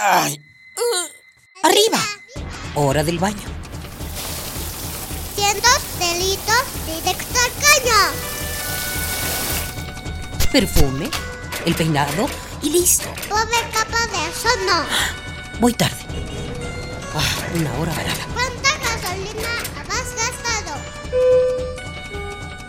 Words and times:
¡Ay! 0.00 0.40
¡Arriba! 1.64 1.98
Hora 2.76 3.02
del 3.02 3.18
baño. 3.18 3.48
Cientos 5.34 5.80
delitos 5.98 6.62
directo 6.86 7.38
al 7.40 7.50
caño. 7.64 8.00
Perfume, 10.52 11.10
el 11.66 11.74
peinado 11.74 12.28
y 12.62 12.70
listo. 12.70 13.12
Pobre 13.28 13.58
capa 13.72 14.06
de 14.06 14.28
eso 14.28 14.48
no. 14.66 14.84
Voy 15.58 15.72
tarde. 15.72 15.96
Ah, 17.16 17.56
una 17.56 17.74
hora 17.78 17.92
varada. 17.92 18.24
¿Cuánta 18.34 18.78
gasolina 18.78 19.52
has 19.90 20.14
gastado? 20.14 20.80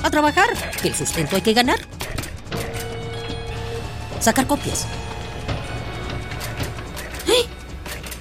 A 0.01 0.09
trabajar, 0.09 0.49
que 0.81 0.87
el 0.87 0.95
sustento 0.95 1.35
hay 1.35 1.43
que 1.43 1.53
ganar. 1.53 1.79
Sacar 4.19 4.47
copias. 4.47 4.87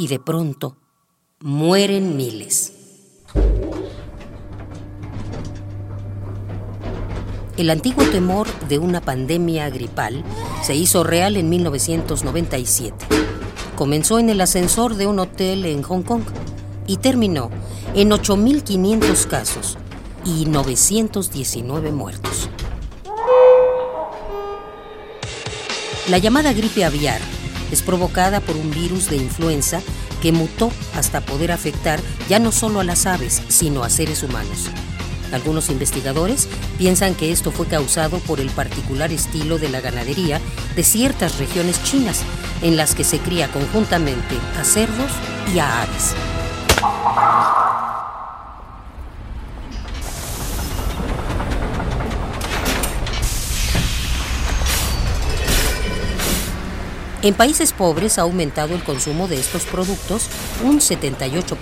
Y 0.00 0.06
de 0.06 0.20
pronto 0.20 0.76
mueren 1.40 2.16
miles. 2.16 2.72
El 7.56 7.68
antiguo 7.70 8.04
temor 8.04 8.46
de 8.68 8.78
una 8.78 9.00
pandemia 9.00 9.68
gripal 9.70 10.22
se 10.62 10.76
hizo 10.76 11.02
real 11.02 11.36
en 11.36 11.48
1997. 11.48 13.06
Comenzó 13.74 14.20
en 14.20 14.30
el 14.30 14.40
ascensor 14.40 14.94
de 14.94 15.08
un 15.08 15.18
hotel 15.18 15.64
en 15.64 15.82
Hong 15.82 16.02
Kong 16.02 16.22
y 16.86 16.98
terminó 16.98 17.50
en 17.96 18.10
8.500 18.10 19.26
casos 19.26 19.78
y 20.24 20.44
919 20.46 21.90
muertos. 21.90 22.48
La 26.08 26.18
llamada 26.18 26.52
gripe 26.52 26.84
aviar 26.84 27.20
es 27.70 27.82
provocada 27.82 28.40
por 28.40 28.56
un 28.56 28.70
virus 28.70 29.08
de 29.10 29.16
influenza 29.16 29.80
que 30.20 30.32
mutó 30.32 30.70
hasta 30.94 31.20
poder 31.20 31.52
afectar 31.52 32.00
ya 32.28 32.38
no 32.38 32.52
solo 32.52 32.80
a 32.80 32.84
las 32.84 33.06
aves, 33.06 33.42
sino 33.48 33.84
a 33.84 33.90
seres 33.90 34.22
humanos. 34.22 34.70
Algunos 35.32 35.68
investigadores 35.68 36.48
piensan 36.78 37.14
que 37.14 37.32
esto 37.32 37.52
fue 37.52 37.66
causado 37.66 38.18
por 38.20 38.40
el 38.40 38.50
particular 38.50 39.12
estilo 39.12 39.58
de 39.58 39.68
la 39.68 39.80
ganadería 39.80 40.40
de 40.74 40.82
ciertas 40.82 41.38
regiones 41.38 41.82
chinas, 41.84 42.22
en 42.62 42.76
las 42.76 42.94
que 42.94 43.04
se 43.04 43.18
cría 43.18 43.48
conjuntamente 43.48 44.36
a 44.58 44.64
cerdos 44.64 45.10
y 45.54 45.58
a 45.58 45.82
aves. 45.82 47.57
En 57.20 57.34
países 57.34 57.72
pobres 57.72 58.16
ha 58.18 58.22
aumentado 58.22 58.76
el 58.76 58.84
consumo 58.84 59.26
de 59.26 59.40
estos 59.40 59.64
productos 59.64 60.28
un 60.64 60.78
78% 60.78 61.56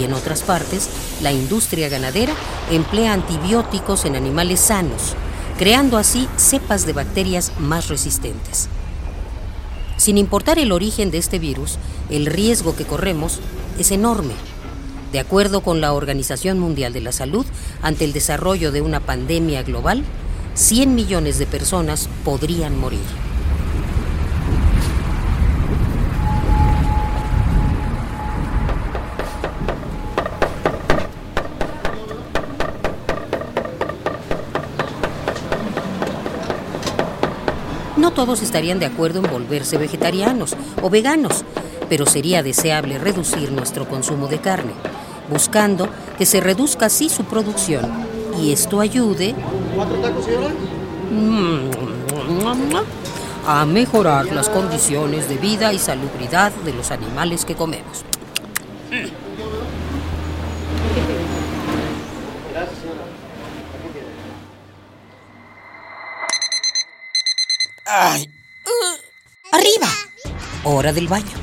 y 0.00 0.04
en 0.04 0.14
otras 0.14 0.42
partes 0.42 0.88
la 1.20 1.32
industria 1.32 1.90
ganadera 1.90 2.32
emplea 2.70 3.12
antibióticos 3.12 4.06
en 4.06 4.16
animales 4.16 4.60
sanos, 4.60 5.14
creando 5.58 5.98
así 5.98 6.28
cepas 6.36 6.86
de 6.86 6.94
bacterias 6.94 7.52
más 7.58 7.88
resistentes. 7.88 8.70
Sin 9.98 10.16
importar 10.16 10.58
el 10.58 10.72
origen 10.72 11.10
de 11.10 11.18
este 11.18 11.38
virus, 11.38 11.76
el 12.08 12.24
riesgo 12.24 12.74
que 12.74 12.86
corremos 12.86 13.38
es 13.78 13.90
enorme. 13.90 14.32
De 15.12 15.20
acuerdo 15.20 15.60
con 15.60 15.82
la 15.82 15.92
Organización 15.92 16.58
Mundial 16.58 16.94
de 16.94 17.02
la 17.02 17.12
Salud, 17.12 17.44
ante 17.82 18.06
el 18.06 18.14
desarrollo 18.14 18.72
de 18.72 18.80
una 18.80 19.00
pandemia 19.00 19.62
global, 19.62 20.04
100 20.54 20.94
millones 20.94 21.38
de 21.38 21.44
personas 21.44 22.08
podrían 22.24 22.78
morir. 22.80 23.31
No 37.96 38.10
todos 38.10 38.42
estarían 38.42 38.78
de 38.78 38.86
acuerdo 38.86 39.20
en 39.20 39.30
volverse 39.30 39.76
vegetarianos 39.76 40.56
o 40.80 40.88
veganos, 40.88 41.44
pero 41.88 42.06
sería 42.06 42.42
deseable 42.42 42.98
reducir 42.98 43.52
nuestro 43.52 43.86
consumo 43.86 44.28
de 44.28 44.40
carne, 44.40 44.72
buscando 45.30 45.88
que 46.16 46.24
se 46.24 46.40
reduzca 46.40 46.86
así 46.86 47.08
su 47.10 47.24
producción 47.24 47.90
y 48.40 48.52
esto 48.52 48.80
ayude 48.80 49.34
mm, 51.10 51.70
a 53.46 53.66
mejorar 53.66 54.26
las 54.32 54.48
condiciones 54.48 55.28
de 55.28 55.36
vida 55.36 55.72
y 55.72 55.78
salubridad 55.78 56.52
de 56.64 56.72
los 56.72 56.90
animales 56.90 57.44
que 57.44 57.54
comemos. 57.54 58.04
¡Ay! 67.94 68.26
¡Arriba! 69.52 69.86
Hora 70.64 70.94
del 70.94 71.08
baño. 71.08 71.36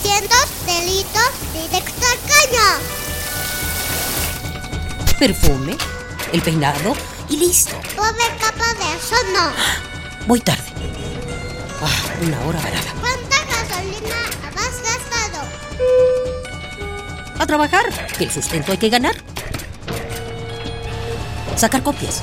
Cientos 0.00 0.46
delitos 0.64 1.32
directo 1.52 2.06
al 2.06 2.18
caño. 2.30 2.66
Perfume, 5.18 5.76
el 6.32 6.40
peinado 6.42 6.94
y 7.28 7.38
listo. 7.38 7.74
Pobre 7.96 8.24
capa 8.38 8.72
de 8.74 8.94
eso 8.96 9.16
no. 9.34 9.50
Voy 10.28 10.38
tarde. 10.38 10.62
Ah, 11.82 12.04
una 12.22 12.40
hora 12.46 12.60
varada. 12.60 12.94
¿Cuánta 13.00 13.44
gasolina 13.46 14.22
has 14.54 14.80
gastado? 14.84 15.48
A 17.40 17.44
trabajar, 17.44 18.06
que 18.16 18.22
el 18.22 18.30
sustento 18.30 18.70
hay 18.70 18.78
que 18.78 18.88
ganar. 18.88 19.16
Sacar 21.56 21.82
copias. 21.82 22.22